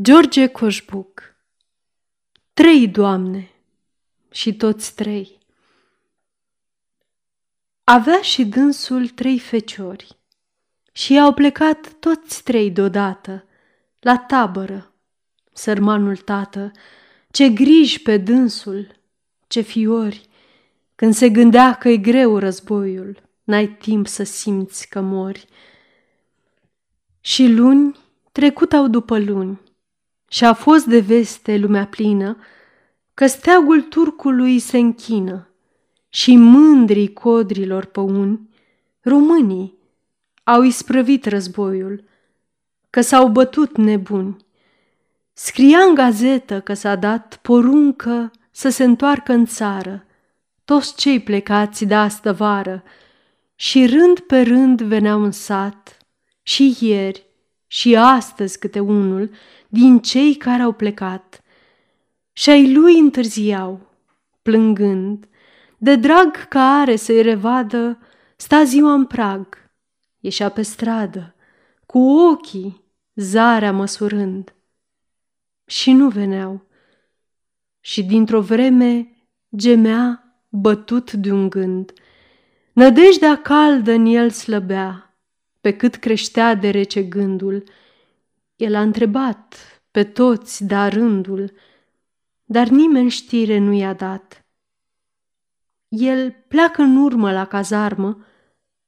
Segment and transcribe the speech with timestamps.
[0.00, 1.36] George Coșbuc
[2.52, 3.50] Trei doamne
[4.30, 5.38] și toți trei
[7.84, 10.16] Avea și dânsul trei feciori
[10.92, 13.44] și au plecat toți trei deodată
[14.00, 14.92] la tabără.
[15.52, 16.70] Sărmanul tată,
[17.30, 18.86] ce griji pe dânsul,
[19.46, 20.28] ce fiori,
[20.94, 25.46] când se gândea că e greu războiul, n-ai timp să simți că mori.
[27.20, 27.96] Și luni
[28.32, 29.60] trecut au după luni,
[30.32, 32.36] și a fost de veste lumea plină
[33.14, 35.48] că steagul turcului se închină
[36.08, 38.48] și mândrii codrilor păuni,
[39.00, 39.74] românii,
[40.44, 42.04] au isprăvit războiul,
[42.90, 44.36] că s-au bătut nebuni.
[45.32, 50.04] Scria în gazetă că s-a dat poruncă să se întoarcă în țară
[50.64, 52.82] toți cei plecați de astă vară
[53.54, 55.96] și rând pe rând veneau în sat
[56.42, 57.30] și ieri
[57.72, 59.30] și astăzi câte unul
[59.68, 61.42] din cei care au plecat.
[62.32, 63.80] Și ai lui întârziau,
[64.42, 65.28] plângând,
[65.78, 67.98] de drag că are să-i revadă,
[68.36, 69.70] sta ziua în prag,
[70.18, 71.34] ieșea pe stradă,
[71.86, 74.54] cu ochii zarea măsurând.
[75.64, 76.66] Și nu veneau.
[77.80, 79.16] Și dintr-o vreme
[79.56, 81.92] gemea bătut de un gând.
[82.72, 85.11] Nădejdea caldă în el slăbea,
[85.62, 87.64] pe cât creștea de rece gândul–
[88.62, 89.56] el a întrebat
[89.90, 91.52] pe toți da rândul,
[92.44, 94.44] dar nimeni știre nu i-a dat.
[95.88, 98.26] El pleacă în urmă la cazarmă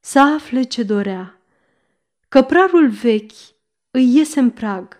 [0.00, 1.40] să afle ce dorea.
[2.28, 3.32] Căprarul vechi
[3.90, 4.98] îi iese în prag.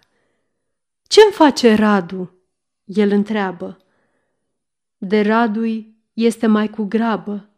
[1.03, 2.35] Ce-mi face Radu?
[2.85, 3.79] El întreabă.
[4.97, 7.51] De Radui este mai cu grabă,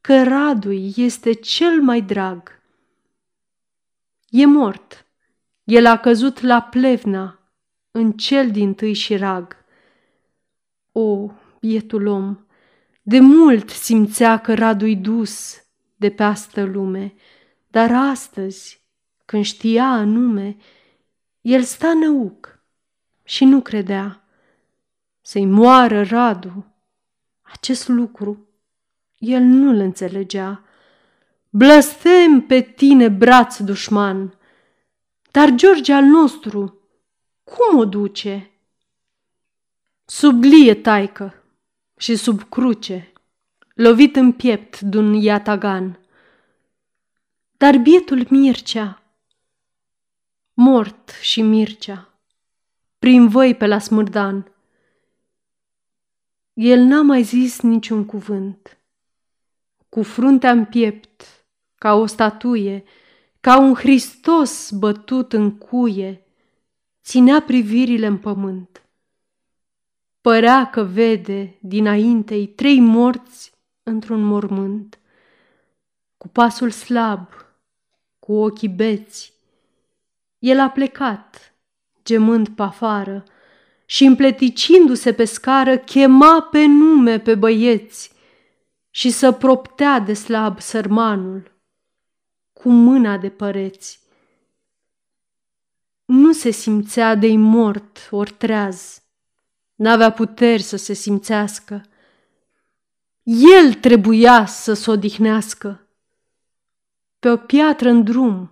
[0.00, 2.57] că Radui este cel mai drag.
[4.30, 5.06] E mort,
[5.64, 7.38] el a căzut la plevna,
[7.90, 9.56] în cel din tâi șirag.
[10.92, 12.38] O, bietul om,
[13.02, 15.64] de mult simțea că Radu-i dus
[15.96, 17.14] de pe astă lume,
[17.66, 18.82] dar astăzi,
[19.24, 20.56] când știa anume,
[21.40, 22.62] el sta năuc
[23.24, 24.24] și nu credea.
[25.20, 26.74] Să-i moară Radu,
[27.42, 28.48] acest lucru,
[29.18, 30.62] el nu-l înțelegea.
[31.50, 34.38] Blăstem pe tine, braț dușman,
[35.30, 36.80] dar George al nostru,
[37.44, 38.50] cum o duce?
[40.04, 41.42] Sub glie taică
[41.96, 43.12] și sub cruce,
[43.74, 45.98] lovit în piept d'un iatagan.
[47.56, 49.02] Dar bietul Mircea,
[50.54, 52.14] mort și Mircea,
[52.98, 54.52] prin voi pe la smârdan,
[56.52, 58.78] el n-a mai zis niciun cuvânt.
[59.88, 61.37] Cu fruntea în piept,
[61.78, 62.84] ca o statuie,
[63.40, 66.26] ca un Hristos bătut în cuie,
[67.02, 68.82] ținea privirile în pământ.
[70.20, 73.52] Părea că vede dinaintei trei morți
[73.82, 74.98] într-un mormânt.
[76.16, 77.28] Cu pasul slab,
[78.18, 79.32] cu ochii beți,
[80.38, 81.54] el a plecat,
[82.04, 83.24] gemând pe afară,
[83.86, 88.12] și împleticindu-se pe scară, chema pe nume pe băieți
[88.90, 91.57] și să proptea de slab sărmanul
[92.62, 94.00] cu mâna de păreți.
[96.04, 99.02] Nu se simțea de-i mort ori treaz,
[99.74, 101.84] n-avea puteri să se simțească.
[103.22, 105.88] El trebuia să s odihnească.
[107.18, 108.50] Pe o piatră în drum,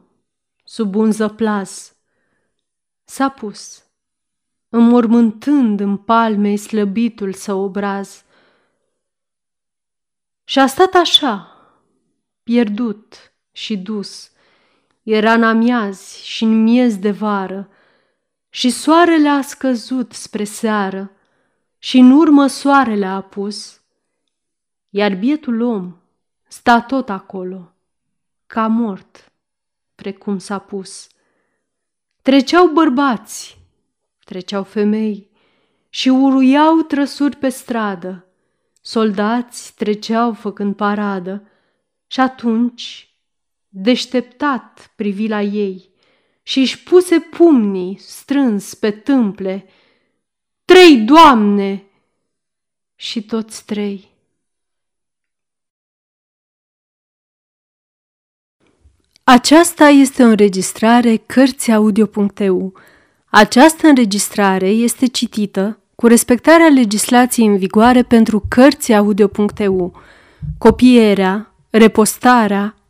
[0.65, 1.94] sub un zăplaz,
[3.05, 3.84] s-a pus,
[4.69, 8.25] înmormântând în palmei slăbitul său obraz.
[10.44, 11.50] Și a stat așa,
[12.43, 14.31] pierdut, și dus.
[15.03, 17.69] Era în amiazi și în miez de vară
[18.49, 21.11] și soarele a scăzut spre seară
[21.78, 23.81] și în urmă soarele a apus,
[24.89, 25.97] iar bietul om
[26.49, 27.75] sta tot acolo,
[28.47, 29.33] ca mort,
[29.94, 31.09] precum s-a pus.
[32.23, 33.59] Treceau bărbați,
[34.25, 35.31] treceau femei
[35.88, 38.26] și uruiau trăsuri pe stradă,
[38.81, 41.49] soldați treceau făcând paradă
[42.06, 43.11] și atunci
[43.78, 45.88] deșteptat privi la ei
[46.43, 49.67] și își puse pumnii strâns pe tâmple.
[50.64, 51.84] Trei doamne!
[52.94, 54.14] Și toți trei.
[59.25, 62.75] Aceasta este o înregistrare Cărțiaudio.eu.
[63.26, 70.00] Această înregistrare este citită cu respectarea legislației în vigoare pentru Cărțiaudio.eu.
[70.58, 72.75] Copierea, repostarea,